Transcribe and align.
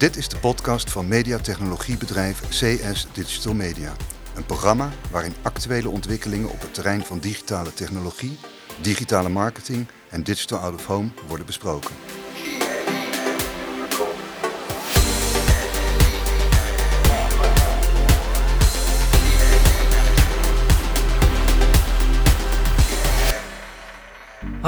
Dit 0.00 0.16
is 0.16 0.28
de 0.28 0.36
podcast 0.36 0.90
van 0.90 1.08
mediatechnologiebedrijf 1.08 2.48
CS 2.48 3.06
Digital 3.12 3.54
Media. 3.54 3.92
Een 4.34 4.46
programma 4.46 4.90
waarin 5.10 5.34
actuele 5.42 5.88
ontwikkelingen 5.88 6.50
op 6.50 6.60
het 6.60 6.74
terrein 6.74 7.04
van 7.04 7.18
digitale 7.18 7.72
technologie, 7.72 8.38
digitale 8.82 9.28
marketing 9.28 9.86
en 10.10 10.22
digital 10.22 10.58
out 10.58 10.74
of 10.74 10.86
home 10.86 11.08
worden 11.28 11.46
besproken. 11.46 11.94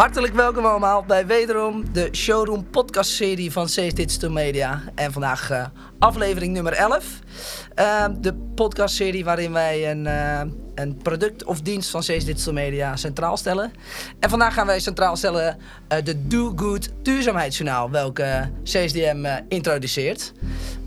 Hartelijk 0.03 0.35
welkom 0.35 0.67
allemaal 0.67 1.05
bij 1.05 1.27
wederom 1.27 1.93
de 1.93 2.09
Showroom 2.13 2.71
podcast 2.71 3.11
serie 3.11 3.53
van 3.53 3.65
CS 3.65 3.95
Digital 3.95 4.31
Media. 4.31 4.83
En 4.95 5.13
vandaag 5.13 5.51
uh, 5.51 5.67
aflevering 5.99 6.53
nummer 6.53 6.73
11. 6.73 7.19
Uh, 7.79 8.05
de 8.21 8.35
podcast 8.55 8.95
serie 8.95 9.25
waarin 9.25 9.53
wij 9.53 9.91
een, 9.91 10.05
uh, 10.07 10.41
een 10.75 10.97
product 10.97 11.45
of 11.45 11.61
dienst 11.61 11.91
van 11.91 12.01
CS 12.01 12.25
Digital 12.25 12.53
Media 12.53 12.97
centraal 12.97 13.37
stellen. 13.37 13.73
En 14.19 14.31
vandaag 14.31 14.55
gaan 14.55 14.67
wij 14.67 14.81
centraal 14.81 15.17
stellen 15.17 15.59
de 16.05 16.27
Do 16.27 16.53
Good 16.57 16.89
duurzaamheidsjournaal, 17.03 17.91
welke 17.91 18.51
CSDM 18.65 19.41
introduceert. 19.49 20.33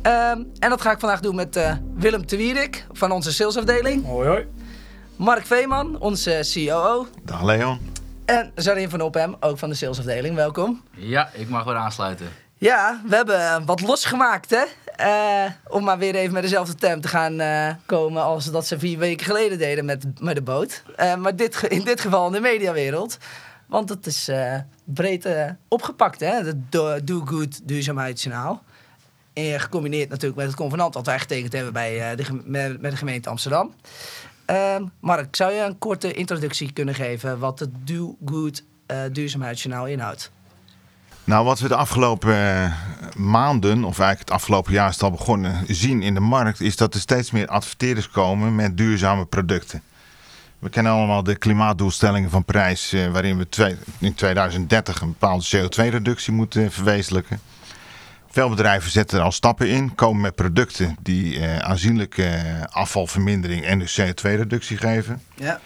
Ehm, 0.01 0.43
en 0.59 0.69
dat 0.69 0.81
ga 0.81 0.91
ik 0.91 0.99
vandaag 0.99 1.19
doen 1.19 1.35
met 1.35 1.59
Willem 1.93 2.25
Tewierik 2.25 2.85
van 2.91 3.11
onze 3.11 3.33
salesafdeling. 3.33 4.05
Hoi 4.05 4.27
hoi. 4.27 4.47
Mark 5.15 5.45
Veeman, 5.45 5.99
onze 5.99 6.49
COO. 6.53 7.07
Dag 7.23 7.43
Leon. 7.43 7.94
En 8.25 8.51
Zarin 8.55 8.89
van 8.89 9.01
Ophem, 9.01 9.35
ook 9.39 9.57
van 9.57 9.69
de 9.69 9.75
salesafdeling. 9.75 10.35
Welkom. 10.35 10.83
Ja, 10.91 11.29
ik 11.33 11.49
mag 11.49 11.63
weer 11.63 11.75
aansluiten. 11.75 12.27
Ja, 12.57 13.01
we 13.07 13.15
hebben 13.15 13.65
wat 13.65 13.81
losgemaakt, 13.81 14.49
hè? 14.49 14.63
Uh, 14.99 15.51
om 15.67 15.83
maar 15.83 15.97
weer 15.97 16.15
even 16.15 16.33
met 16.33 16.41
dezelfde 16.41 16.75
term 16.75 17.01
te 17.01 17.07
gaan 17.07 17.41
uh, 17.41 17.69
komen 17.85 18.23
als 18.23 18.51
dat 18.51 18.67
ze 18.67 18.79
vier 18.79 18.97
weken 18.97 19.25
geleden 19.25 19.57
deden 19.57 19.85
met, 19.85 20.05
met 20.21 20.35
de 20.35 20.41
boot. 20.41 20.83
Uh, 20.99 21.15
maar 21.15 21.35
dit, 21.35 21.63
in 21.63 21.83
dit 21.83 22.01
geval 22.01 22.27
in 22.27 22.31
de 22.31 22.39
mediawereld. 22.39 23.17
Want 23.67 23.89
het 23.89 24.05
is 24.05 24.29
breed 24.83 25.27
opgepakt, 25.67 26.19
hè? 26.19 26.43
Het 26.43 26.71
Do, 26.71 27.03
Do 27.03 27.21
Good 27.25 27.67
duurzaamheidsjournaal. 27.67 28.63
En 29.33 29.59
gecombineerd 29.59 30.09
natuurlijk 30.09 30.35
met 30.35 30.47
het 30.47 30.55
convenant 30.55 30.93
dat 30.93 31.05
wij 31.05 31.19
getekend 31.19 31.53
hebben 31.53 31.73
bij, 31.73 32.15
de, 32.15 32.25
met, 32.43 32.81
met 32.81 32.91
de 32.91 32.97
gemeente 32.97 33.29
Amsterdam. 33.29 33.73
Uh, 34.49 34.75
Mark, 34.99 35.35
zou 35.35 35.53
je 35.53 35.61
een 35.61 35.77
korte 35.77 36.13
introductie 36.13 36.73
kunnen 36.73 36.95
geven 36.95 37.39
wat 37.39 37.59
het 37.59 37.69
Do 37.87 38.15
Good 38.25 38.63
uh, 38.91 38.97
duurzaamheidsjournaal 39.11 39.87
inhoudt? 39.87 40.31
Nou, 41.23 41.45
wat 41.45 41.59
we 41.59 41.67
de 41.67 41.75
afgelopen 41.75 42.35
uh, 42.35 42.71
maanden, 43.15 43.77
of 43.83 43.99
eigenlijk 43.99 44.19
het 44.19 44.31
afgelopen 44.31 44.73
jaar 44.73 44.87
is 44.87 44.93
het 44.93 45.03
al 45.03 45.11
begonnen, 45.11 45.65
zien 45.67 46.01
in 46.01 46.13
de 46.13 46.19
markt, 46.19 46.61
is 46.61 46.75
dat 46.75 46.93
er 46.93 46.99
steeds 46.99 47.31
meer 47.31 47.47
adverteerders 47.47 48.09
komen 48.09 48.55
met 48.55 48.77
duurzame 48.77 49.25
producten. 49.25 49.81
We 50.59 50.69
kennen 50.69 50.91
allemaal 50.91 51.23
de 51.23 51.35
klimaatdoelstellingen 51.35 52.29
van 52.29 52.45
Parijs, 52.45 52.93
uh, 52.93 53.11
waarin 53.11 53.37
we 53.37 53.77
in 53.99 54.13
2030 54.13 55.01
een 55.01 55.07
bepaalde 55.07 55.45
CO2-reductie 55.45 56.33
moeten 56.33 56.71
verwezenlijken. 56.71 57.39
Veel 58.35 58.49
bedrijven 58.49 58.91
zetten 58.91 59.17
er 59.17 59.23
al 59.23 59.31
stappen 59.31 59.69
in, 59.69 59.95
komen 59.95 60.21
met 60.21 60.35
producten 60.35 60.97
die 61.01 61.37
uh, 61.37 61.57
aanzienlijke 61.57 62.23
uh, 62.23 62.63
afvalvermindering 62.63 63.65
en 63.65 63.79
dus 63.79 64.01
CO2-reductie 64.01 64.77
geven. 64.77 65.21
Ja. 65.35 65.59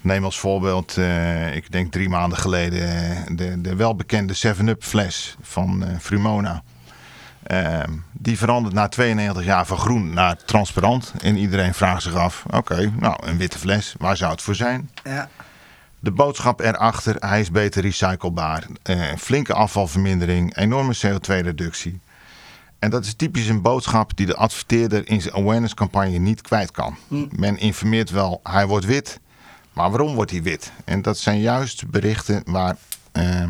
Neem 0.00 0.24
als 0.24 0.38
voorbeeld, 0.38 0.96
uh, 0.96 1.54
ik 1.54 1.72
denk 1.72 1.92
drie 1.92 2.08
maanden 2.08 2.38
geleden, 2.38 2.86
de, 3.36 3.60
de 3.60 3.76
welbekende 3.76 4.34
7-Up 4.36 4.84
fles 4.84 5.36
van 5.40 5.84
Frumona. 6.00 6.62
Ehm, 7.42 7.90
die 8.12 8.38
verandert 8.38 8.74
na 8.74 8.88
92 8.88 9.44
jaar 9.44 9.66
van 9.66 9.78
groen 9.78 10.14
naar 10.14 10.36
transparant. 10.44 11.12
En 11.22 11.36
iedereen 11.36 11.74
vraagt 11.74 12.02
zich 12.02 12.14
af, 12.14 12.44
oké, 12.46 12.56
okay, 12.56 12.92
nou 12.96 13.26
een 13.26 13.36
witte 13.36 13.58
fles, 13.58 13.94
waar 13.98 14.16
zou 14.16 14.32
het 14.32 14.42
voor 14.42 14.54
zijn? 14.54 14.90
Ja. 15.04 15.28
De 16.02 16.10
boodschap 16.10 16.60
erachter, 16.60 17.16
hij 17.18 17.40
is 17.40 17.50
beter 17.50 17.82
recyclebaar. 17.82 18.66
Uh, 18.90 19.12
flinke 19.18 19.52
afvalvermindering, 19.52 20.56
enorme 20.56 20.94
CO2-reductie. 20.96 22.00
En 22.78 22.90
dat 22.90 23.04
is 23.04 23.14
typisch 23.14 23.48
een 23.48 23.62
boodschap 23.62 24.16
die 24.16 24.26
de 24.26 24.36
adverteerder 24.36 25.08
in 25.08 25.20
zijn 25.20 25.34
awareness-campagne 25.34 26.18
niet 26.18 26.40
kwijt 26.40 26.70
kan. 26.70 26.96
Mm. 27.08 27.28
Men 27.36 27.58
informeert 27.58 28.10
wel, 28.10 28.40
hij 28.42 28.66
wordt 28.66 28.84
wit, 28.84 29.20
maar 29.72 29.90
waarom 29.90 30.14
wordt 30.14 30.30
hij 30.30 30.42
wit? 30.42 30.72
En 30.84 31.02
dat 31.02 31.18
zijn 31.18 31.40
juist 31.40 31.90
berichten 31.90 32.42
waar 32.46 32.76
uh, 33.12 33.48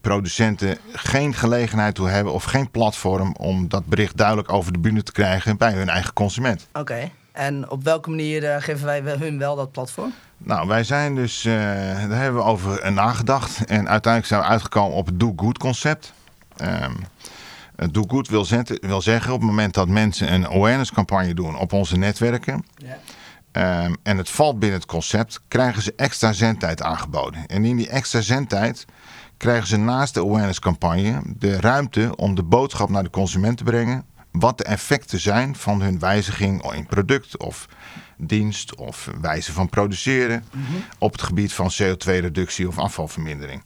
producenten 0.00 0.78
geen 0.92 1.34
gelegenheid 1.34 1.94
toe 1.94 2.08
hebben 2.08 2.32
of 2.32 2.44
geen 2.44 2.70
platform 2.70 3.34
om 3.38 3.68
dat 3.68 3.86
bericht 3.86 4.16
duidelijk 4.16 4.52
over 4.52 4.72
de 4.72 4.78
bühne 4.78 5.02
te 5.02 5.12
krijgen 5.12 5.56
bij 5.56 5.72
hun 5.72 5.88
eigen 5.88 6.12
consument. 6.12 6.66
Oké, 6.68 6.80
okay. 6.80 7.12
En 7.32 7.70
op 7.70 7.84
welke 7.84 8.10
manier 8.10 8.42
uh, 8.42 8.56
geven 8.58 8.86
wij 8.86 9.00
hun 9.00 9.38
wel 9.38 9.56
dat 9.56 9.72
platform? 9.72 10.12
Nou, 10.38 10.68
wij 10.68 10.84
zijn 10.84 11.14
dus, 11.14 11.44
uh, 11.44 11.54
daar 11.54 12.20
hebben 12.20 12.42
we 12.42 12.48
over 12.48 12.92
nagedacht. 12.92 13.64
En 13.64 13.88
uiteindelijk 13.88 14.26
zijn 14.26 14.40
we 14.40 14.46
uitgekomen 14.46 14.96
op 14.96 15.06
het 15.06 15.20
Do 15.20 15.32
Good 15.36 15.58
concept. 15.58 16.12
Um, 16.62 16.96
Do 17.90 18.02
Good 18.08 18.28
wil, 18.28 18.44
zetten, 18.44 18.78
wil, 18.80 19.02
zeggen 19.02 19.32
op 19.32 19.40
het 19.40 19.48
moment 19.48 19.74
dat 19.74 19.88
mensen 19.88 20.32
een 20.32 20.46
awareness 20.46 20.92
campagne 20.92 21.34
doen 21.34 21.58
op 21.58 21.72
onze 21.72 21.96
netwerken. 21.96 22.64
Ja. 22.74 22.98
Um, 23.84 23.96
en 24.02 24.16
het 24.16 24.30
valt 24.30 24.58
binnen 24.58 24.78
het 24.78 24.88
concept, 24.88 25.40
krijgen 25.48 25.82
ze 25.82 25.92
extra 25.96 26.32
zendtijd 26.32 26.82
aangeboden. 26.82 27.46
En 27.46 27.64
in 27.64 27.76
die 27.76 27.88
extra 27.88 28.20
zendtijd 28.20 28.84
krijgen 29.36 29.66
ze 29.66 29.76
naast 29.76 30.14
de 30.14 30.20
awareness 30.20 30.58
campagne 30.58 31.20
de 31.24 31.60
ruimte 31.60 32.16
om 32.16 32.34
de 32.34 32.42
boodschap 32.42 32.88
naar 32.88 33.02
de 33.02 33.10
consument 33.10 33.56
te 33.56 33.64
brengen. 33.64 34.04
Wat 34.38 34.58
de 34.58 34.64
effecten 34.64 35.20
zijn 35.20 35.56
van 35.56 35.80
hun 35.82 35.98
wijziging 35.98 36.72
in 36.72 36.86
product 36.86 37.36
of 37.36 37.68
dienst 38.16 38.74
of 38.74 39.10
wijze 39.20 39.52
van 39.52 39.68
produceren 39.68 40.44
Mhm. 40.50 40.72
op 40.98 41.12
het 41.12 41.22
gebied 41.22 41.52
van 41.52 41.70
CO2-reductie 41.70 42.68
of 42.68 42.78
afvalvermindering. 42.78 43.62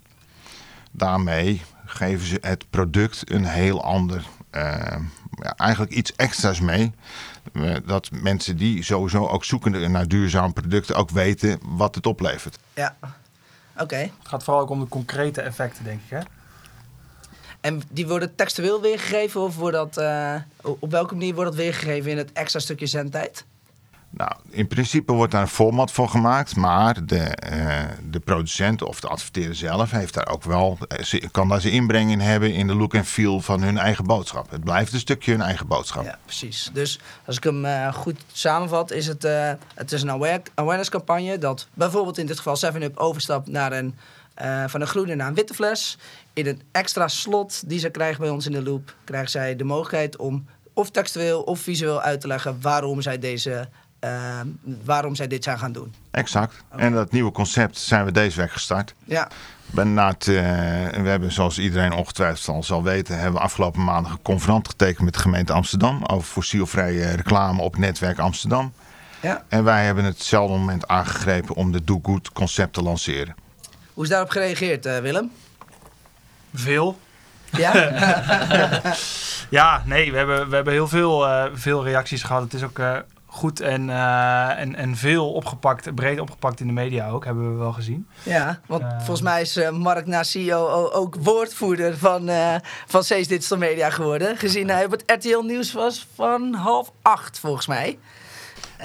Daarmee 0.91 1.63
geven 1.87 2.27
ze 2.27 2.39
het 2.41 2.71
product 2.71 3.31
een 3.31 3.45
heel 3.45 3.85
ander, 3.85 4.25
uh, 4.53 4.63
ja, 5.43 5.55
eigenlijk 5.57 5.93
iets 5.93 6.13
extra's 6.17 6.61
mee. 6.61 6.93
Uh, 7.53 7.77
dat 7.87 8.09
mensen 8.13 8.57
die 8.57 8.83
sowieso 8.83 9.27
ook 9.27 9.45
zoeken 9.45 9.91
naar 9.91 10.09
duurzame 10.09 10.53
producten 10.53 10.97
ook 10.97 11.11
weten 11.11 11.59
wat 11.63 11.95
het 11.95 12.07
oplevert. 12.07 12.59
Ja, 12.75 12.97
oké. 13.03 13.83
Okay. 13.83 14.03
Het 14.19 14.29
gaat 14.29 14.45
vooral 14.45 14.63
ook 14.63 14.71
om 14.71 14.81
de 14.81 14.89
concrete 14.89 15.41
effecten, 15.41 15.85
denk 15.85 16.01
ik, 16.05 16.11
hè? 16.11 16.21
En 17.63 17.83
die 17.91 18.09
worden 18.09 18.35
textueel 18.35 18.81
weergegeven 18.81 19.41
of 19.41 19.57
wordt 19.57 19.77
dat, 19.77 19.99
uh, 19.99 20.35
op 20.61 20.91
welke 20.91 21.15
manier 21.15 21.35
wordt 21.35 21.51
dat 21.51 21.61
weergegeven 21.61 22.11
in 22.11 22.19
het 22.19 22.33
extra 22.33 22.61
stukje 22.61 22.87
zendtijd? 22.87 23.45
Nou, 24.15 24.33
in 24.51 24.67
principe 24.67 25.13
wordt 25.13 25.33
daar 25.33 25.43
een 25.43 25.49
format 25.49 25.91
voor 25.91 26.09
gemaakt, 26.09 26.57
maar 26.57 27.07
de, 27.07 27.37
uh, 27.53 27.81
de 28.11 28.21
producent 28.21 28.83
of 28.83 29.01
de 29.01 29.09
adverteerder 29.09 29.55
zelf 29.55 29.91
heeft 29.91 30.15
daar 30.15 30.29
ook 30.29 30.43
wel, 30.43 30.79
kan 31.31 31.49
daar 31.49 31.61
zijn 31.61 31.73
inbreng 31.73 32.11
in 32.11 32.21
hebben 32.21 32.53
in 32.53 32.67
de 32.67 32.75
look 32.75 32.95
en 32.95 33.05
feel 33.05 33.41
van 33.41 33.63
hun 33.63 33.79
eigen 33.79 34.05
boodschap. 34.05 34.51
Het 34.51 34.65
blijft 34.65 34.93
een 34.93 34.99
stukje 34.99 35.31
hun 35.31 35.41
eigen 35.41 35.67
boodschap. 35.67 36.05
Ja, 36.05 36.19
precies. 36.25 36.71
Dus 36.73 36.99
als 37.25 37.37
ik 37.37 37.45
hem 37.45 37.65
uh, 37.65 37.95
goed 37.95 38.21
samenvat, 38.33 38.91
is 38.91 39.07
het, 39.07 39.25
uh, 39.25 39.53
het 39.75 39.93
is 39.93 40.03
een 40.03 40.11
aware 40.11 40.43
awareness 40.55 40.91
campagne 40.91 41.39
dat 41.39 41.67
bijvoorbeeld 41.75 42.19
in 42.19 42.27
dit 42.27 42.41
geval 42.41 42.73
7-Up 42.73 42.97
overstapt 42.97 43.49
naar 43.49 43.73
een, 43.73 43.95
van 44.67 44.81
een 44.81 44.87
groene 44.87 45.15
naar 45.15 45.29
een 45.29 45.35
witte 45.35 45.55
fles. 45.55 45.99
In 46.33 46.47
een 46.47 46.63
extra 46.73 47.09
slot 47.09 47.69
die 47.69 47.79
ze 47.79 47.91
krijgen 47.91 48.21
bij 48.21 48.31
ons 48.31 48.47
in 48.47 48.53
de 48.53 48.63
loop, 48.63 48.95
krijgen 49.05 49.31
zij 49.31 49.57
de 49.57 49.65
mogelijkheid 49.65 50.17
om 50.17 50.47
of 50.73 50.91
textueel 50.91 51.43
of 51.43 51.61
visueel 51.61 52.01
uit 52.01 52.21
te 52.21 52.27
leggen 52.27 52.59
waarom 52.61 53.03
zij 53.03 53.19
deze 53.19 53.69
uh, 54.05 54.41
waarom 54.85 55.15
zij 55.15 55.27
dit 55.27 55.45
zijn 55.45 55.59
gaan 55.59 55.73
doen. 55.73 55.95
Exact. 56.11 56.55
Okay. 56.73 56.87
En 56.87 56.93
dat 56.93 57.13
nieuwe 57.13 57.33
concept 57.33 57.79
zijn 57.79 58.05
we 58.05 58.13
deze 58.13 58.41
week 58.41 58.51
gestart. 58.51 58.95
Ja. 59.05 59.29
Ben 59.67 59.95
na 59.95 60.09
het, 60.09 60.27
uh, 60.27 60.37
we 61.03 61.09
hebben, 61.09 61.33
zoals 61.33 61.59
iedereen 61.59 61.93
ongetwijfeld 61.93 62.49
al 62.49 62.63
zal 62.63 62.83
weten, 62.83 63.15
hebben 63.15 63.33
we 63.33 63.41
afgelopen 63.41 63.85
maandag 63.85 64.13
een 64.13 64.23
convenant 64.23 64.69
getekend 64.69 65.05
met 65.05 65.15
de 65.15 65.21
gemeente 65.21 65.53
Amsterdam 65.53 66.05
over 66.05 66.29
fossielvrije 66.29 67.11
reclame 67.11 67.63
op 67.63 67.77
netwerk 67.77 68.19
Amsterdam. 68.19 68.73
Ja. 69.21 69.45
En 69.49 69.65
wij 69.65 69.85
hebben 69.85 70.05
hetzelfde 70.05 70.57
moment 70.57 70.89
aangegrepen 70.89 71.55
om 71.55 71.73
de 71.73 71.85
Do 71.85 72.01
Good 72.03 72.33
concept 72.33 72.73
te 72.73 72.83
lanceren. 72.83 73.35
Hoe 73.95 74.05
is 74.05 74.11
daarop 74.11 74.31
gereageerd, 74.31 74.87
uh, 74.87 74.99
Willem? 74.99 75.31
Veel. 76.55 76.99
Ja? 77.57 77.73
ja, 79.59 79.83
nee, 79.85 80.11
we 80.11 80.17
hebben, 80.17 80.49
we 80.49 80.55
hebben 80.55 80.73
heel 80.73 80.89
veel, 80.89 81.27
uh, 81.27 81.45
veel 81.53 81.85
reacties 81.85 82.23
gehad. 82.23 82.43
Het 82.43 82.55
is 82.55 82.63
ook 82.63 82.79
uh, 82.79 82.97
goed 83.27 83.61
en, 83.61 83.89
uh, 83.89 84.59
en, 84.59 84.75
en 84.75 84.97
veel 84.97 85.33
opgepakt, 85.33 85.95
breed 85.95 86.21
opgepakt 86.21 86.61
in 86.61 86.67
de 86.67 86.73
media 86.73 87.09
ook, 87.09 87.25
hebben 87.25 87.53
we 87.53 87.59
wel 87.59 87.73
gezien. 87.73 88.09
Ja, 88.23 88.61
want 88.67 88.85
volgens 88.97 89.21
mij 89.21 89.41
is 89.41 89.61
Mark 89.71 90.07
na 90.07 90.23
CEO 90.23 90.91
ook 90.91 91.17
woordvoerder 91.21 91.99
van, 91.99 92.31
van 92.87 93.05
Cees 93.05 93.29
Digital 93.29 93.59
Media 93.59 93.91
geworden. 93.91 94.37
Gezien 94.37 94.69
hij 94.69 94.85
op 94.85 94.91
het 94.91 95.03
RTL 95.07 95.41
Nieuws 95.41 95.73
was 95.73 96.07
van 96.15 96.55
half 96.55 96.93
acht, 97.03 97.39
volgens 97.39 97.67
mij. 97.67 97.99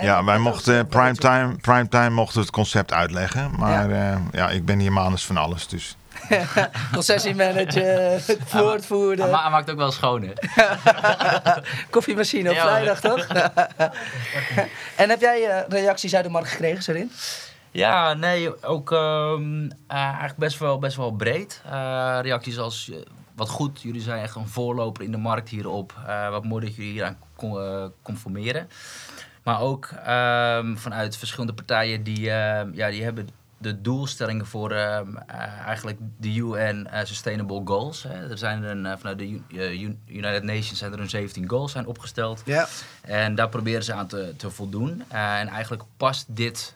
Ja, 0.01 0.23
wij 0.23 0.37
mochten 0.37 0.87
primetime, 0.87 1.55
primetime 1.61 2.09
mochten 2.09 2.41
het 2.41 2.51
concept 2.51 2.93
uitleggen. 2.93 3.51
Maar 3.57 3.89
ja, 3.89 4.21
ja 4.31 4.49
ik 4.49 4.65
ben 4.65 4.79
hier 4.79 4.91
manus 4.91 5.25
van 5.25 5.37
alles, 5.37 5.67
dus... 5.67 5.97
Concessiemanager, 6.93 8.21
woordvoerder, 8.61 9.23
Hij, 9.25 9.33
ma- 9.33 9.41
hij 9.41 9.51
maakt 9.51 9.69
ook 9.71 9.77
wel 9.77 9.91
schoon, 9.91 10.21
hè? 10.23 10.33
koffiemachine 11.89 12.49
op 12.49 12.55
Ja, 12.55 12.61
vrijdag, 12.63 12.99
toch? 12.99 13.27
en 14.95 15.09
heb 15.09 15.19
jij 15.21 15.43
eh, 15.49 15.67
reacties 15.69 16.15
uit 16.15 16.23
de 16.23 16.29
markt 16.29 16.49
gekregen, 16.49 16.83
Serin? 16.83 17.11
Ja, 17.71 18.13
nee, 18.13 18.63
ook 18.63 18.91
ehm, 18.91 19.65
eh, 19.87 19.97
eigenlijk 19.97 20.37
best 20.37 20.59
wel, 20.59 20.79
best 20.79 20.97
wel 20.97 21.11
breed. 21.11 21.61
Eh, 21.65 22.19
reacties 22.21 22.57
als, 22.57 22.91
wat 23.35 23.49
goed, 23.49 23.81
jullie 23.81 24.01
zijn 24.01 24.21
echt 24.21 24.35
een 24.35 24.47
voorloper 24.47 25.03
in 25.03 25.11
de 25.11 25.17
markt 25.17 25.49
hierop. 25.49 25.93
Wat 26.31 26.43
mooi 26.45 26.65
dat 26.65 26.75
jullie 26.75 26.91
hier 26.91 27.03
aan 27.03 27.17
con- 27.35 27.61
eh, 27.61 27.85
conformeren. 28.01 28.69
Maar 29.43 29.61
ook 29.61 29.89
ehm, 30.05 30.75
vanuit 30.75 31.17
verschillende 31.17 31.53
partijen 31.53 32.03
die, 32.03 32.31
ehm, 32.31 32.69
ja, 32.73 32.89
die 32.89 33.03
hebben 33.03 33.29
de 33.57 33.81
doelstellingen 33.81 34.45
voor 34.45 34.71
ehm, 34.71 35.15
eh, 35.15 35.37
eigenlijk 35.65 35.97
de 36.17 36.35
UN 36.35 36.87
eh, 36.87 37.05
Sustainable 37.05 37.61
Goals. 37.65 38.03
Hè. 38.03 38.29
Er 38.29 38.37
zijn 38.37 38.63
er 38.63 38.69
een, 38.69 38.85
eh, 38.85 38.97
vanuit 38.97 39.17
de 39.17 39.41
United 40.07 40.43
Nations 40.43 40.77
zijn 40.77 40.93
er 40.93 40.99
een 40.99 41.09
17 41.09 41.49
goals 41.49 41.71
zijn 41.71 41.85
opgesteld. 41.85 42.41
Ja. 42.45 42.67
En 43.01 43.35
daar 43.35 43.49
proberen 43.49 43.83
ze 43.83 43.93
aan 43.93 44.07
te, 44.07 44.33
te 44.37 44.49
voldoen. 44.49 45.03
En 45.07 45.47
eigenlijk 45.47 45.83
past 45.97 46.25
dit, 46.29 46.75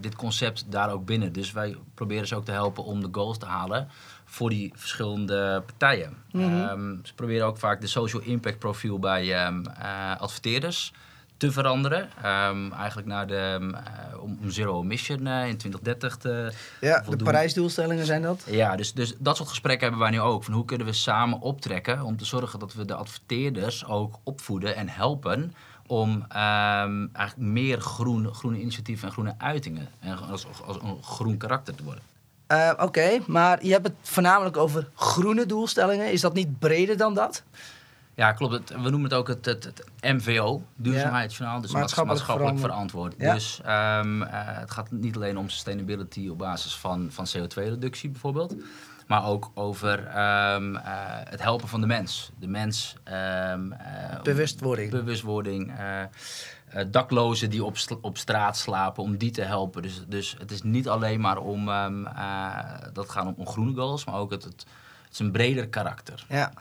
dit 0.00 0.14
concept 0.14 0.64
daar 0.68 0.92
ook 0.92 1.04
binnen. 1.04 1.32
Dus 1.32 1.52
wij 1.52 1.76
proberen 1.94 2.26
ze 2.26 2.34
ook 2.36 2.44
te 2.44 2.52
helpen 2.52 2.84
om 2.84 3.00
de 3.00 3.08
goals 3.12 3.38
te 3.38 3.46
halen 3.46 3.88
voor 4.24 4.50
die 4.50 4.72
verschillende 4.74 5.62
partijen. 5.66 6.16
Ehm, 6.32 6.94
ze 7.02 7.14
proberen 7.14 7.46
ook 7.46 7.58
vaak 7.58 7.80
de 7.80 7.86
social 7.86 8.22
impact 8.22 8.58
profiel 8.58 8.98
bij 8.98 9.34
eh, 9.34 10.20
adverteerders 10.20 10.92
te 11.36 11.52
veranderen. 11.52 12.08
Ehm, 12.22 12.72
eigenlijk 12.72 13.08
naar 13.08 13.26
de, 13.26 13.58
ehm, 13.60 13.74
eh, 13.74 14.22
om, 14.22 14.38
zero 14.46 14.82
emission 14.82 15.26
eh, 15.26 15.48
in 15.48 15.56
2030 15.56 16.16
te 16.16 16.52
Ja, 16.80 16.98
de 16.98 17.04
voldoen. 17.04 17.26
Parijsdoelstellingen 17.26 18.06
zijn 18.06 18.22
dat. 18.22 18.42
Ja, 18.46 18.76
dus, 18.76 18.92
dus 18.92 19.14
dat 19.18 19.36
soort 19.36 19.48
gesprekken 19.48 19.88
hebben 19.88 20.06
wij 20.06 20.10
nu 20.10 20.20
ook. 20.20 20.44
Van 20.44 20.54
hoe 20.54 20.64
kunnen 20.64 20.86
we 20.86 20.92
samen 20.92 21.40
optrekken 21.40 22.02
om 22.02 22.16
te 22.16 22.24
zorgen 22.24 22.58
dat 22.58 22.74
we 22.74 22.84
de 22.84 22.94
adverteerders 22.94 23.86
ook 23.86 24.18
opvoeden 24.22 24.76
en 24.76 24.88
helpen 24.88 25.54
om 25.86 26.24
ehm, 26.28 27.06
eigenlijk 27.12 27.36
meer 27.36 27.80
groen, 27.80 28.34
groene 28.34 28.60
initiatieven 28.60 29.06
en 29.06 29.12
groene 29.12 29.34
uitingen 29.38 29.88
en 30.00 30.18
als, 30.18 30.46
als 30.66 30.76
een 30.82 31.02
groen 31.02 31.36
karakter 31.36 31.74
te 31.74 31.84
worden. 31.84 32.02
Eh, 32.46 32.72
Oké, 32.78 33.18
maar 33.26 33.64
je 33.64 33.72
hebt 33.72 33.86
het 33.86 33.96
voornamelijk 34.02 34.56
over 34.56 34.88
groene 34.94 35.46
doelstellingen. 35.46 36.12
Is 36.12 36.20
dat 36.20 36.34
niet 36.34 36.58
breder 36.58 36.96
dan 36.96 37.14
dat? 37.14 37.42
Ja, 38.16 38.32
klopt. 38.32 38.52
Het, 38.52 38.70
we 38.70 38.90
noemen 38.90 39.02
het 39.02 39.14
ook 39.14 39.28
het, 39.28 39.44
het, 39.44 39.64
het 39.64 39.84
MVO, 40.00 40.62
duurzaamheidsjournaal. 40.76 41.60
Dus 41.60 41.70
Maatschappelijk 41.70 42.18
maatschappelijk, 42.26 42.58
verantwoord. 42.58 43.14
Ja. 43.18 43.34
Dus 43.34 43.60
ehm, 43.64 44.22
eh, 44.22 44.28
het 44.42 44.70
gaat 44.70 44.90
niet 44.90 45.16
alleen 45.16 45.38
om 45.38 45.48
sustainability 45.48 46.28
op 46.28 46.38
basis 46.38 46.76
van, 46.76 47.08
van 47.10 47.26
CO2-reductie 47.26 48.10
bijvoorbeeld. 48.10 48.54
Maar 49.06 49.26
ook 49.26 49.50
over 49.54 50.06
ehm, 50.06 50.76
eh, 50.76 50.82
het 51.30 51.42
helpen 51.42 51.68
van 51.68 51.80
de 51.80 51.86
mens. 51.86 52.30
De 52.38 52.46
mens. 52.46 52.96
ehm, 53.04 53.72
eh, 53.72 54.22
Bewustwording. 54.22 54.90
bewustwording. 54.90 55.72
daklozen 56.90 57.50
die 57.50 57.64
op, 57.64 57.76
op 58.00 58.18
straat 58.18 58.56
slapen, 58.56 59.02
om 59.02 59.16
die 59.16 59.30
te 59.30 59.42
helpen. 59.42 59.82
Dus, 59.82 60.04
dus 60.08 60.36
het 60.38 60.50
is 60.50 60.62
niet 60.62 60.88
alleen 60.88 61.20
maar 61.20 61.38
om, 61.38 61.64
dat 62.92 63.10
gaat 63.10 63.26
om, 63.26 63.34
om 63.36 63.46
groene 63.46 63.74
goals, 63.74 64.04
maar 64.04 64.14
ook 64.14 64.30
het, 64.30 64.44
het, 64.44 64.66
het 65.04 65.12
is 65.12 65.18
een 65.18 65.30
breder 65.30 65.68
karakter. 65.68 66.24
Ja, 66.28 66.52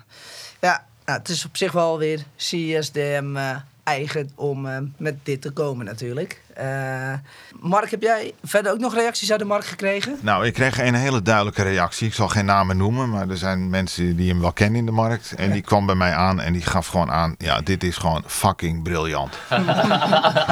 ja 0.62 0.86
nou, 1.06 1.20
het 1.20 1.30
is 1.30 1.46
op 1.46 1.58
zich 1.58 1.72
wel 1.72 1.98
weer 1.98 2.24
CSDM 2.38 3.36
eh, 3.36 3.56
eigen 3.84 4.30
om 4.36 4.66
eh, 4.66 4.78
met 4.98 5.16
dit 5.24 5.42
te 5.42 5.52
komen 5.52 5.86
natuurlijk. 5.86 6.42
Eh, 6.54 7.14
Mark, 7.60 7.92
heb 7.92 8.02
jij 8.02 8.34
verder 8.44 8.72
ook 8.72 8.80
nog 8.80 8.94
reacties 8.94 9.32
uit 9.32 9.40
de 9.40 9.46
markt 9.46 9.66
gekregen? 9.66 10.18
Nou, 10.22 10.46
ik 10.46 10.54
kreeg 10.54 10.80
een 10.80 10.94
hele 10.94 11.22
duidelijke 11.22 11.64
reactie. 11.64 12.08
Ik 12.08 12.14
zal 12.14 12.28
geen 12.28 12.46
namen 12.46 12.78
noemen, 12.78 13.10
maar 13.10 13.30
er 13.30 13.38
zijn 13.38 13.70
mensen 13.70 14.16
die 14.16 14.30
hem 14.30 14.40
wel 14.40 14.54
kennen 14.54 14.80
in 14.80 14.86
de 14.86 14.92
markt. 14.92 15.34
En 15.36 15.52
die 15.52 15.62
kwam 15.62 15.86
bij 15.86 15.96
mij 15.96 16.14
aan 16.14 16.42
en 16.42 16.54
die 16.54 16.62
gaf 16.62 16.88
gewoon 16.88 17.12
aan: 17.12 17.36
ja, 17.38 17.62
dit 17.62 17.84
is 17.84 17.98
gewoon 17.98 18.24
fucking 18.26 18.84
briljant. 18.84 19.38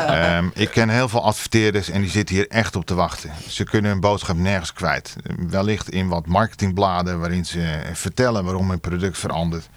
Ehm, 0.04 0.50
ik 0.54 0.70
ken 0.70 0.90
heel 0.90 1.10
veel 1.10 1.24
adverteerders 1.24 1.90
en 1.90 2.02
die 2.02 2.10
zitten 2.10 2.36
hier 2.36 2.48
echt 2.48 2.76
op 2.76 2.86
te 2.86 2.94
wachten. 2.94 3.32
Ze 3.48 3.64
kunnen 3.64 3.92
hun 3.92 4.00
boodschap 4.00 4.38
nergens 4.38 4.74
kwijt. 4.74 5.16
Wellicht 5.50 5.90
in 5.90 6.08
wat 6.08 6.26
marketingbladen 6.26 7.20
waarin 7.20 7.46
ze 7.46 7.82
vertellen 7.94 8.44
waarom 8.44 8.70
hun 8.70 8.80
product 8.80 9.18
verandert. 9.18 9.70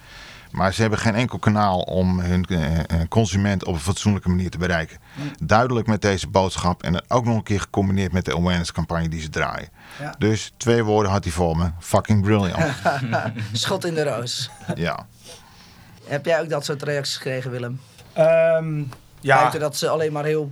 Maar 0.51 0.73
ze 0.73 0.81
hebben 0.81 0.99
geen 0.99 1.15
enkel 1.15 1.39
kanaal 1.39 1.79
om 1.79 2.19
hun 2.19 2.45
eh, 2.45 2.79
eh, 2.79 2.83
consument 3.09 3.65
op 3.65 3.73
een 3.73 3.79
fatsoenlijke 3.79 4.29
manier 4.29 4.49
te 4.49 4.57
bereiken. 4.57 4.97
Duidelijk 5.43 5.87
met 5.87 6.01
deze 6.01 6.27
boodschap 6.27 6.83
en 6.83 7.01
ook 7.07 7.25
nog 7.25 7.35
een 7.35 7.43
keer 7.43 7.59
gecombineerd 7.59 8.11
met 8.11 8.25
de 8.25 8.35
awareness 8.35 8.71
campagne 8.71 9.09
die 9.09 9.21
ze 9.21 9.29
draaien. 9.29 9.69
Ja. 9.99 10.15
Dus 10.17 10.53
twee 10.57 10.83
woorden 10.83 11.11
had 11.11 11.23
hij 11.23 11.33
voor 11.33 11.57
me. 11.57 11.71
Fucking 11.79 12.21
brilliant. 12.21 12.73
Schot 13.51 13.85
in 13.85 13.93
de 13.93 14.03
roos. 14.03 14.49
ja. 14.75 15.05
Heb 16.05 16.25
jij 16.25 16.41
ook 16.41 16.49
dat 16.49 16.65
soort 16.65 16.83
reacties 16.83 17.15
gekregen, 17.15 17.51
Willem? 17.51 17.79
Ehm, 18.13 18.83
ja, 19.27 19.49
dat 19.49 19.77
ze 19.77 19.89
alleen 19.89 20.11
maar 20.11 20.25
heel 20.25 20.49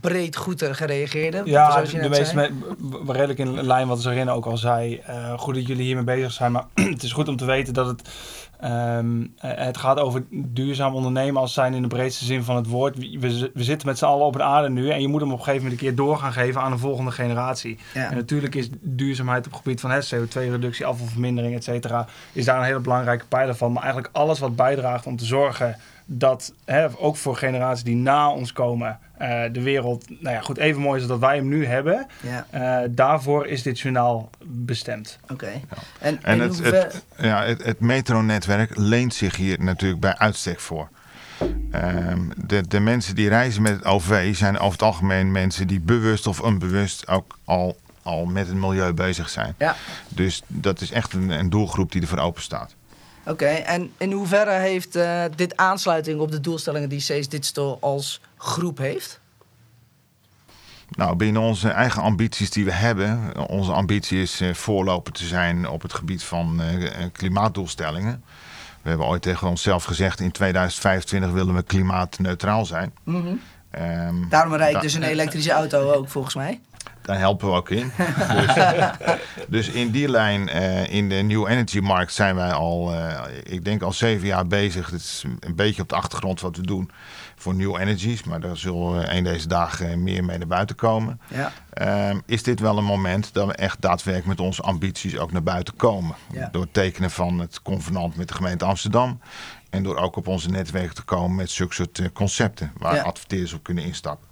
breed 0.00 0.36
goed 0.36 0.62
gereageerd 0.62 1.34
hebben. 1.34 1.52
Ja, 1.52 1.70
zoals 1.72 1.90
je 1.90 2.00
de 2.00 2.08
meeste 2.08 2.34
me- 2.34 3.12
redelijk 3.12 3.38
in 3.38 3.62
lijn 3.62 3.88
wat 3.88 4.02
Zorin 4.02 4.28
ook 4.28 4.46
al 4.46 4.56
zei. 4.56 4.96
Eh, 4.96 5.38
goed 5.38 5.54
dat 5.54 5.66
jullie 5.66 5.84
hiermee 5.84 6.04
bezig 6.04 6.32
zijn, 6.32 6.52
maar 6.52 6.64
het 6.94 7.02
is 7.02 7.12
goed 7.12 7.28
om 7.28 7.36
te 7.36 7.44
weten 7.44 7.74
dat 7.74 7.86
het, 7.86 8.08
ehm, 8.60 9.22
eh, 9.38 9.50
het 9.54 9.76
gaat 9.76 9.98
over 9.98 10.24
duurzaam 10.30 10.94
ondernemen 10.94 11.40
als 11.40 11.52
zijn 11.54 11.74
in 11.74 11.82
de 11.82 11.88
breedste 11.88 12.24
zin 12.24 12.42
van 12.42 12.56
het 12.56 12.66
woord. 12.66 12.96
We, 12.96 13.50
we 13.54 13.62
zitten 13.64 13.88
met 13.88 13.98
z'n 13.98 14.04
allen 14.04 14.26
op 14.26 14.34
een 14.34 14.42
aarde 14.42 14.68
nu 14.70 14.90
en 14.90 15.00
je 15.00 15.08
moet 15.08 15.20
hem 15.20 15.32
op 15.32 15.38
een 15.38 15.44
gegeven 15.44 15.62
moment 15.62 15.80
een 15.80 15.86
keer 15.86 15.96
door 15.96 16.16
gaan 16.18 16.32
geven 16.32 16.60
aan 16.60 16.70
de 16.72 16.78
volgende 16.78 17.10
generatie. 17.10 17.78
Ja. 17.94 18.10
En 18.10 18.16
natuurlijk 18.16 18.54
is 18.54 18.68
duurzaamheid 18.80 19.46
op 19.46 19.52
het 19.52 19.62
gebied 19.62 19.80
van 19.80 19.90
hè, 19.90 19.98
CO2-reductie, 19.98 20.86
afvalvermindering, 20.86 21.54
et 21.54 21.64
cetera, 21.64 22.06
is 22.32 22.44
daar 22.44 22.58
een 22.58 22.64
hele 22.64 22.80
belangrijke 22.80 23.24
pijler 23.28 23.54
van. 23.54 23.72
Maar 23.72 23.82
eigenlijk 23.82 24.16
alles 24.16 24.38
wat 24.38 24.56
bijdraagt 24.56 25.06
om 25.06 25.16
te 25.16 25.24
zorgen 25.24 25.76
dat, 26.18 26.52
hè, 26.64 26.98
ook 26.98 27.16
voor 27.16 27.36
generaties 27.36 27.84
die 27.84 27.96
na 27.96 28.30
ons 28.30 28.52
komen, 28.52 28.98
eh, 29.18 29.42
de 29.52 29.62
wereld, 29.62 30.04
nou 30.08 30.34
ja, 30.34 30.40
goed, 30.40 30.58
even 30.58 30.80
mooi 30.80 30.94
is 30.96 31.00
als 31.08 31.20
dat 31.20 31.28
wij 31.28 31.36
hem 31.36 31.48
nu 31.48 31.66
hebben. 31.66 32.06
Ja, 32.20 32.46
Eh, 32.50 32.88
daarvoor 32.90 33.46
is 33.46 33.62
dit 33.62 33.80
journaal 33.80 34.30
bestemd. 34.44 35.18
oké. 35.32 35.50
En, 35.98 36.18
En 36.22 36.40
het, 36.40 36.58
het, 36.62 37.04
ja, 37.18 37.44
het, 37.44 37.64
het 37.64 37.80
metronetwerk 37.80 38.76
leent 38.76 39.14
zich 39.14 39.36
hier 39.36 39.62
natuurlijk 39.62 40.00
bij 40.00 40.16
uitstek 40.18 40.60
voor. 40.60 40.88
Ehm, 41.70 42.20
de, 42.36 42.68
de 42.68 42.80
mensen 42.80 43.14
die 43.14 43.28
reizen 43.28 43.62
met 43.62 43.72
het 43.72 43.84
OV 43.84 44.36
zijn 44.36 44.58
over 44.58 44.72
het 44.72 44.82
algemeen 44.82 45.32
mensen 45.32 45.66
die 45.66 45.80
bewust 45.80 46.26
of 46.26 46.40
onbewust 46.40 47.08
ook 47.08 47.38
al, 47.44 47.76
al 48.02 48.24
met 48.24 48.46
het 48.46 48.56
milieu 48.56 48.92
bezig 48.92 49.28
zijn. 49.28 49.54
Ja, 49.58 49.76
Dus 50.08 50.42
dat 50.46 50.80
is 50.80 50.90
echt 50.90 51.12
een, 51.12 51.30
een 51.30 51.50
doelgroep 51.50 51.92
die 51.92 52.00
ervoor 52.02 52.18
open 52.18 52.42
staat. 52.42 52.74
Oké. 53.26 53.46
En 53.46 53.92
in 53.96 54.12
hoeverre 54.12 54.52
heeft 54.58 54.96
eh, 54.96 55.22
dit 55.36 55.56
aansluiting 55.56 56.20
op 56.20 56.30
de 56.30 56.40
doelstellingen 56.40 56.88
die 56.88 57.00
Says 57.00 57.28
Digital 57.28 57.78
als 57.80 58.20
groep 58.36 58.78
heeft? 58.78 59.20
Nou, 60.90 61.16
binnen 61.16 61.42
onze 61.42 61.68
eigen 61.68 62.02
ambities 62.02 62.50
die 62.50 62.64
we 62.64 62.72
hebben, 62.72 63.32
onze 63.48 63.72
ambitie 63.72 64.22
is 64.22 64.40
eh, 64.40 64.54
voorloper 64.54 65.12
te 65.12 65.26
zijn 65.26 65.68
op 65.68 65.82
het 65.82 65.92
gebied 65.94 66.22
van 66.24 66.60
eh, 66.62 67.04
klimaatdoelstellingen. 67.12 68.24
We 68.82 68.88
hebben 68.88 69.06
ooit 69.06 69.22
tegen 69.22 69.48
onszelf 69.48 69.84
gezegd, 69.84 70.20
in 70.20 70.30
2025 70.32 71.30
willen 71.30 71.54
we 71.54 71.62
klimaatneutraal 71.62 72.64
zijn. 72.66 72.92
Ehm, 73.70 74.28
Daarom 74.28 74.54
rijdt 74.54 74.74
da- 74.74 74.80
dus 74.80 74.94
een 74.94 75.02
elektrische 75.02 75.52
auto 75.52 75.92
ook, 75.92 76.08
volgens 76.08 76.34
mij. 76.34 76.60
Daar 77.02 77.18
helpen 77.18 77.48
we 77.48 77.54
ook 77.54 77.70
in. 77.70 77.92
Dus, 78.46 78.54
dus 79.48 79.68
in 79.68 79.90
die 79.90 80.08
lijn, 80.08 80.48
eh, 80.48 80.92
in 80.92 81.08
de 81.08 81.14
New 81.14 81.48
Energy 81.48 81.78
markt 81.78 82.12
zijn 82.12 82.34
wij 82.34 82.52
al, 82.52 82.94
eh, 82.94 83.20
ik 83.42 83.64
denk 83.64 83.82
al 83.82 83.92
zeven 83.92 84.26
jaar 84.26 84.46
bezig. 84.46 84.90
Het 84.90 85.00
is 85.00 85.24
een 85.40 85.54
beetje 85.54 85.82
op 85.82 85.88
de 85.88 85.94
achtergrond 85.94 86.40
wat 86.40 86.56
we 86.56 86.62
doen 86.62 86.90
voor 87.36 87.54
New 87.54 87.76
Energies. 87.80 88.24
Maar 88.24 88.40
daar 88.40 88.56
zullen 88.56 88.98
we 88.98 89.10
een 89.12 89.24
deze 89.24 89.48
dagen 89.48 90.02
meer 90.02 90.24
mee 90.24 90.38
naar 90.38 90.46
buiten 90.46 90.76
komen. 90.76 91.20
Ja. 91.28 91.52
Ehm, 91.72 92.18
is 92.26 92.42
dit 92.42 92.60
wel 92.60 92.78
een 92.78 92.84
moment 92.84 93.32
dat 93.32 93.46
we 93.46 93.52
echt 93.52 93.80
daadwerkelijk 93.80 94.38
met 94.38 94.46
onze 94.46 94.62
ambities 94.62 95.18
ook 95.18 95.32
naar 95.32 95.42
buiten 95.42 95.76
komen. 95.76 96.14
Ja. 96.32 96.48
Door 96.52 96.62
het 96.62 96.72
tekenen 96.72 97.10
van 97.10 97.38
het 97.38 97.62
convenant 97.62 98.16
met 98.16 98.28
de 98.28 98.34
gemeente 98.34 98.64
Amsterdam. 98.64 99.20
En 99.70 99.82
door 99.82 99.96
ook 99.96 100.16
op 100.16 100.26
onze 100.26 100.50
netwerken 100.50 100.94
te 100.94 101.02
komen 101.02 101.36
met 101.36 101.50
zulke 101.50 101.74
soort 101.74 101.98
eh, 101.98 102.06
concepten 102.12 102.72
waar 102.78 102.94
Ja. 102.94 103.02
adverteerders 103.02 103.52
op 103.52 103.62
kunnen 103.62 103.84
instappen. 103.84 104.28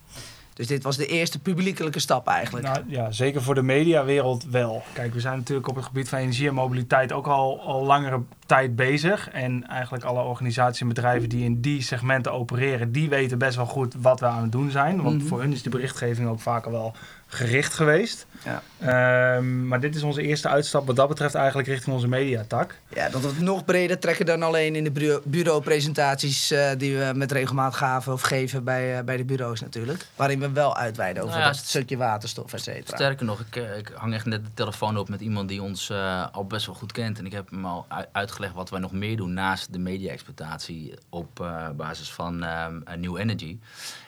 Dus 0.60 0.68
dit 0.68 0.82
was 0.82 0.96
de 0.96 1.06
eerste 1.06 1.38
publiekelijke 1.38 1.98
stap 1.98 2.26
eigenlijk. 2.26 2.66
Nou, 2.66 2.78
ja, 2.86 3.10
zeker 3.10 3.42
voor 3.42 3.54
de 3.54 3.62
mediawereld 3.62 4.44
wel. 4.50 4.82
Kijk, 4.92 5.14
we 5.14 5.20
zijn 5.20 5.36
natuurlijk 5.36 5.68
op 5.68 5.74
het 5.76 5.84
gebied 5.84 6.08
van 6.08 6.18
energie 6.18 6.48
en 6.48 6.54
mobiliteit 6.54 7.12
ook 7.12 7.26
al, 7.26 7.60
al 7.60 7.84
langere 7.84 8.20
tijd 8.46 8.76
bezig. 8.76 9.30
En 9.30 9.66
eigenlijk 9.66 10.04
alle 10.04 10.22
organisaties 10.22 10.80
en 10.80 10.88
bedrijven 10.88 11.28
die 11.28 11.44
in 11.44 11.60
die 11.60 11.82
segmenten 11.82 12.32
opereren, 12.32 12.92
die 12.92 13.08
weten 13.08 13.38
best 13.38 13.56
wel 13.56 13.66
goed 13.66 13.94
wat 13.98 14.20
we 14.20 14.26
aan 14.26 14.42
het 14.42 14.52
doen 14.52 14.70
zijn. 14.70 15.02
Want 15.02 15.16
Mhm. 15.18 15.26
voor 15.26 15.40
hun 15.40 15.52
is 15.52 15.62
de 15.62 15.70
berichtgeving 15.70 16.28
ook 16.28 16.40
vaker 16.40 16.70
wel 16.70 16.92
gericht 17.32 17.74
geweest. 17.74 18.26
Ja. 18.44 18.62
Ehm, 18.78 19.66
maar 19.68 19.80
dit 19.80 19.94
is 19.94 20.02
onze 20.02 20.22
eerste 20.22 20.48
uitstap 20.48 20.86
wat 20.86 20.96
dat 20.96 21.08
betreft 21.08 21.34
eigenlijk 21.34 21.68
richting 21.68 21.94
onze 21.94 22.08
mediatak. 22.08 22.74
Ja, 22.94 23.08
dat 23.08 23.20
we 23.20 23.26
het 23.28 23.40
nog 23.40 23.64
breder 23.64 23.98
trekken 23.98 24.26
dan 24.26 24.42
alleen 24.42 24.76
in 24.76 24.84
de 24.84 24.90
bureau- 24.90 25.22
bureaupresentaties 25.24 26.50
eh, 26.50 26.70
die 26.76 26.96
we 26.96 27.10
met 27.14 27.32
regelmaat 27.32 27.74
gaven 27.74 28.12
of 28.12 28.20
geven 28.22 28.64
bij, 28.64 28.98
eh, 28.98 29.04
bij 29.04 29.16
de 29.16 29.24
bureaus 29.24 29.60
natuurlijk. 29.60 30.06
Waarin 30.16 30.40
we 30.40 30.48
we 30.48 30.52
wel 30.52 30.76
uitweiden 30.76 31.22
over 31.22 31.34
Nou 31.34 31.48
ja, 31.48 31.52
dat 31.56 31.64
stukje 31.64 31.96
waterstof, 31.96 32.52
et 32.52 32.62
cetera. 32.62 32.96
Sterker 32.96 33.26
nog, 33.26 33.40
ik, 33.40 33.56
eh, 33.56 33.76
ik 33.78 33.92
hang 33.94 34.14
echt 34.14 34.24
net 34.26 34.44
de 34.44 34.50
telefoon 34.54 34.98
op 34.98 35.08
met 35.08 35.20
iemand 35.20 35.48
die 35.48 35.62
ons 35.62 35.90
eh, 35.90 36.26
al 36.32 36.44
best 36.44 36.66
wel 36.66 36.74
goed 36.74 36.92
kent. 36.92 37.18
En 37.18 37.26
ik 37.26 37.32
heb 37.32 37.50
hem 37.50 37.64
al 37.64 37.86
uitgelegd 38.12 38.54
wat 38.54 38.70
wij 38.70 38.80
nog 38.80 38.92
meer 38.92 39.16
doen 39.16 39.32
naast 39.32 39.72
de 39.72 39.78
media-exploitatie 39.78 40.94
op 41.08 41.40
eh, 41.40 41.68
basis 41.70 42.10
van 42.12 42.44
ehm, 42.44 42.80
eh, 42.84 42.96
New 42.96 43.16
Energy. 43.16 43.58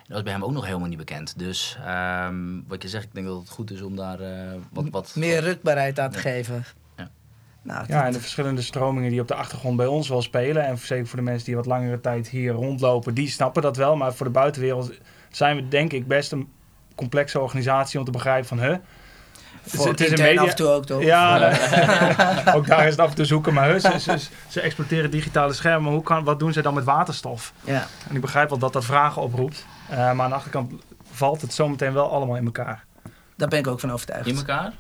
Dat 0.09 0.17
is 0.17 0.23
bij 0.23 0.33
hem 0.33 0.45
ook 0.45 0.53
nog 0.53 0.67
helemaal 0.67 0.89
niet 0.89 0.99
bekend. 0.99 1.39
Dus 1.39 1.79
ehm, 1.85 2.35
wat 2.69 2.83
je 2.83 2.89
zegt, 2.89 3.05
ik 3.05 3.15
denk 3.15 3.27
dat 3.27 3.39
het 3.39 3.51
goed 3.51 3.71
is 3.71 3.83
om 3.83 3.97
daar 3.97 4.21
eh, 4.21 4.53
wat, 4.73 4.85
wat... 4.91 5.13
Meer 5.15 5.41
rukbaarheid 5.41 5.99
aan 6.01 6.11
te 6.11 6.17
Ja. 6.17 6.23
geven. 6.23 6.65
Ja. 6.97 7.11
Nou, 7.63 7.85
Ja, 7.89 8.07
en 8.07 8.13
de 8.13 8.21
verschillende 8.21 8.63
stromingen 8.63 9.11
die 9.11 9.21
op 9.21 9.29
de 9.29 9.35
achtergrond 9.35 9.77
bij 9.77 9.87
ons 9.87 10.09
wel 10.09 10.23
spelen. 10.23 10.65
En 10.67 10.79
zeker 10.79 11.07
voor 11.07 11.19
de 11.19 11.25
mensen 11.25 11.45
die 11.45 11.57
wat 11.57 11.67
langere 11.67 12.01
tijd 12.01 12.29
hier 12.29 12.53
rondlopen, 12.53 13.15
die 13.15 13.29
snappen 13.29 13.63
dat 13.63 13.77
wel. 13.77 13.97
Maar 13.97 14.15
voor 14.15 14.27
de 14.27 14.33
buitenwereld 14.33 14.93
zijn 15.31 15.57
we 15.57 15.69
denk 15.69 15.93
ik 15.93 16.07
best 16.07 16.33
een 16.33 16.49
complexe 16.95 17.41
organisatie 17.41 17.99
om 17.99 18.05
te 18.05 18.11
begrijpen 18.11 18.49
van... 18.49 18.61
Huh, 18.61 18.77
voor 19.67 19.89
het 19.89 20.01
is 20.01 20.11
een 20.11 20.19
media- 20.23 20.43
af 20.43 20.49
en 20.49 20.57
toe 20.57 20.67
ook 20.67 20.87
toch? 20.87 21.03
Ja, 21.03 21.39
nee. 21.39 22.55
ook 22.57 22.67
daar 22.67 22.85
is 22.85 22.91
het 22.91 22.99
af 23.01 23.09
en 23.09 23.15
toe 23.15 23.25
zoeken. 23.25 23.55
Maar 23.55 23.71
huh, 23.71 23.79
ze, 23.81 24.01
ze, 24.01 24.19
ze 24.49 24.61
exploiteren 24.61 25.11
digitale 25.11 25.53
schermen. 25.53 25.93
Hoe 25.93 26.03
kan, 26.03 26.25
wat 26.25 26.39
doen 26.39 26.53
ze 26.53 26.63
dan 26.63 26.75
met 26.75 26.85
waterstof? 26.85 27.53
Ja. 27.65 27.87
En 28.09 28.15
ik 28.15 28.21
begrijp 28.21 28.49
wel 28.49 28.59
dat 28.59 28.73
dat 28.73 28.85
vragen 28.85 29.23
oproept. 29.23 29.67
Eh, 29.93 29.99
maar 29.99 30.25
aan 30.25 30.29
de 30.31 30.35
achterkant 30.37 30.73
valt 31.11 31.41
het 31.41 31.55
zometeen 31.55 31.93
wel 31.93 32.11
allemaal 32.11 32.37
in 32.37 32.45
elkaar. 32.45 32.85
Daar 33.37 33.49
ben 33.49 33.59
ik 33.59 33.67
ook 33.67 33.81
van 33.81 33.93
overtuigd. 33.93 34.27
In 34.27 34.37
elkaar? 34.37 34.73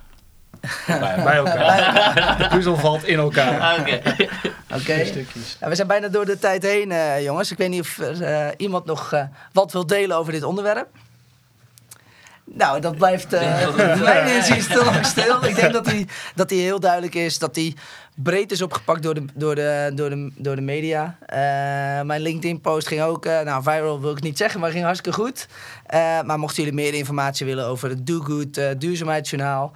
Bij 1.25 1.37
elkaar. 1.45 2.39
De 2.39 2.49
puzzel 2.49 2.77
valt 2.77 3.05
in 3.05 3.19
elkaar. 3.19 3.61
Ah, 3.61 3.79
Oké. 3.81 4.01
Oké. 4.79 5.05
Stukjes. 5.05 5.57
Ja, 5.61 5.69
we 5.69 5.75
zijn 5.75 5.87
bijna 5.87 6.09
door 6.09 6.25
de 6.25 6.39
tijd 6.39 6.63
heen, 6.63 6.93
eh, 6.93 7.23
jongens. 7.23 7.51
Ik 7.51 7.59
weet 7.59 7.69
niet 7.69 7.81
of 7.81 7.99
eh, 7.99 8.49
iemand 8.57 8.85
nog 8.85 9.13
eh, 9.13 9.25
wat 9.53 9.73
wil 9.73 9.87
delen 9.87 10.17
over 10.17 10.33
dit 10.33 10.43
onderwerp. 10.43 10.89
Nou, 12.55 12.81
dat 12.81 12.97
blijft 12.97 13.33
eh 13.33 13.77
mijn 14.01 14.35
inziens 14.35 14.67
te 14.67 14.85
lang 14.85 15.07
stil. 15.07 15.45
Ik 15.45 15.55
denk 15.55 15.73
dat 15.73 15.87
hij 15.87 16.07
dat 16.35 16.49
die 16.49 16.63
heel 16.63 16.81
duidelijk 16.81 17.15
is. 17.15 17.39
Dat 17.39 17.55
hij 17.57 17.75
breed 18.15 18.53
is 18.53 18.63
opgepakt 18.63 19.03
door 19.03 19.15
de, 19.15 19.25
door 19.35 19.55
de, 19.55 19.93
door 19.95 20.11
de, 20.11 20.33
door 20.37 20.57
de 20.57 20.63
media. 20.63 21.17
Eh, 21.27 21.39
mijn 22.03 22.21
LinkedIn-post 22.21 22.87
ging 22.87 23.03
ook... 23.03 23.27
eh, 23.27 23.41
nou, 23.41 23.63
viral 23.63 24.01
wil 24.01 24.11
ik 24.11 24.23
niet 24.23 24.39
zeggen, 24.39 24.61
maar 24.61 24.71
ging 24.71 24.85
hartstikke 24.85 25.19
goed. 25.21 25.49
Maar 26.25 26.39
mochten 26.39 26.63
jullie 26.63 26.79
meer 26.79 26.95
informatie 26.95 27.47
willen 27.47 27.67
over 27.67 27.89
het 27.89 28.07
Do 28.07 28.21
Good 28.21 28.81
duurzaamheidsjournaal... 28.81 29.73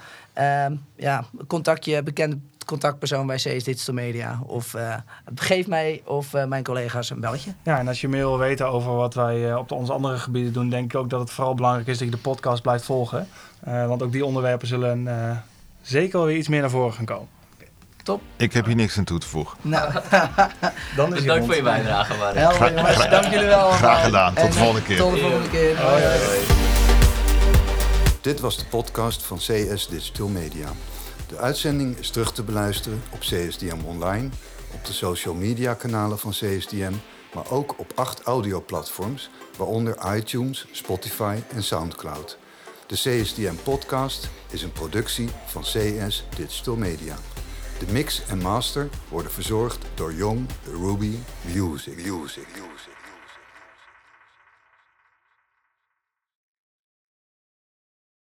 ja, 0.96 1.24
contact 1.46 1.84
je 1.84 2.02
bekende 2.02 2.38
contactpersoon 2.66 3.26
bij 3.26 3.36
CS 3.36 3.64
Digital 3.64 3.94
Media. 3.94 4.40
Of 4.46 4.74
eh, 4.74 4.94
geef 5.34 5.66
mij 5.66 6.02
of 6.04 6.34
eh, 6.34 6.44
mijn 6.44 6.62
collega's 6.64 7.10
een 7.10 7.20
belletje. 7.20 7.54
Ja, 7.62 7.78
en 7.78 7.88
als 7.88 8.00
je 8.00 8.08
meer 8.08 8.20
wil 8.20 8.38
weten 8.38 8.66
over 8.68 8.94
wat 8.94 9.14
wij 9.14 9.50
eh, 9.50 9.56
op 9.56 9.68
de, 9.68 9.74
onze 9.74 9.92
andere 9.92 10.18
gebieden 10.18 10.52
doen, 10.52 10.68
denk 10.70 10.92
ik 10.92 11.00
ook 11.00 11.10
dat 11.10 11.20
het 11.20 11.30
vooral 11.30 11.54
belangrijk 11.54 11.86
is 11.86 11.98
dat 11.98 12.08
je 12.08 12.14
de 12.14 12.20
podcast 12.20 12.62
blijft 12.62 12.84
volgen. 12.84 13.28
Eh, 13.60 13.86
want 13.86 14.02
ook 14.02 14.12
die 14.12 14.24
onderwerpen 14.24 14.68
zullen 14.68 15.08
eh, 15.08 15.36
zeker 15.82 16.18
wel 16.18 16.26
weer 16.26 16.36
iets 16.36 16.48
meer 16.48 16.60
naar 16.60 16.70
voren 16.70 16.92
gaan 16.92 17.04
komen. 17.04 17.28
Ik 18.36 18.52
heb 18.52 18.66
hier 18.66 18.74
niks 18.74 18.98
aan 18.98 19.04
toe 19.04 19.18
te 19.18 19.26
voegen. 19.26 19.58
Nou, 19.62 19.92
Dan 20.96 21.06
is 21.06 21.12
hij 21.12 21.20
Bedankt 21.20 21.44
voor 21.44 21.54
je 21.54 21.62
bijdrage, 21.62 22.16
Mark. 22.16 22.34
helder 22.36 22.74
jongens. 22.74 23.08
Dank 23.08 23.24
jullie 23.24 23.46
wel. 23.46 23.70
Graag 23.70 24.04
gedaan. 24.04 24.34
Tot 24.34 24.42
de 24.42 24.48
En, 24.48 24.52
volgende 24.52 24.82
keer. 24.82 24.96
Tot 24.96 25.12
de 25.12 25.20
volgende 25.20 25.48
keer. 25.48 25.80
Hoi, 25.82 26.02
hoi. 26.02 26.38
Dit 28.20 28.40
was 28.40 28.58
de 28.58 28.64
podcast 28.64 29.22
van 29.22 29.36
CS 29.36 29.88
Digital 29.88 30.28
Media. 30.28 30.68
De 31.28 31.36
uitzending 31.36 31.96
is 31.96 32.10
terug 32.10 32.32
te 32.32 32.42
beluisteren 32.42 33.02
op 33.12 33.18
CSDM 33.20 33.84
Online, 33.84 34.28
op 34.72 34.84
de 34.84 34.92
social 34.92 35.34
media 35.34 35.74
kanalen 35.74 36.18
van 36.18 36.30
CSDM, 36.30 36.92
maar 37.34 37.50
ook 37.50 37.78
op 37.78 37.92
acht 37.94 38.22
audioplatforms, 38.22 39.30
waaronder 39.56 40.16
iTunes, 40.16 40.66
Spotify 40.72 41.38
en 41.54 41.62
Soundcloud. 41.62 42.38
De 42.86 42.94
CSDM 42.94 43.54
podcast 43.62 44.28
is 44.50 44.62
een 44.62 44.72
productie 44.72 45.28
van 45.46 45.62
CS 45.62 46.24
Digital 46.36 46.76
Media. 46.76 47.16
De 47.78 47.92
mix 47.92 48.22
en 48.26 48.38
master 48.38 48.88
worden 49.08 49.32
verzorgd 49.32 49.86
door 49.94 50.14
Young 50.14 50.46
Ruby 50.64 51.16
Music. 51.54 51.96
Music. 51.96 52.46
Music. 52.46 52.95